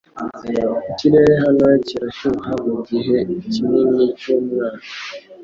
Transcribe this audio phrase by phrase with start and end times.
[0.91, 3.17] Ikirere hano kirashyuha mugihe
[3.53, 4.81] kinini cyumwaka.